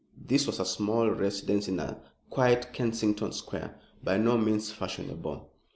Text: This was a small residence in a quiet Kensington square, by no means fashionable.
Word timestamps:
This 0.17 0.47
was 0.47 0.59
a 0.59 0.65
small 0.65 1.11
residence 1.11 1.67
in 1.67 1.79
a 1.79 2.01
quiet 2.31 2.73
Kensington 2.73 3.31
square, 3.33 3.79
by 4.03 4.17
no 4.17 4.35
means 4.35 4.71
fashionable. 4.71 5.51